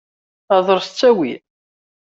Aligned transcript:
Hḍeṛ 0.57 0.79
s 0.81 0.87
ttawil! 0.89 1.39